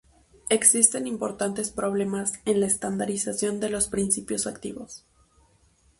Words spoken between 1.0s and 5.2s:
importantes problemas en la estandarización de los principios activos.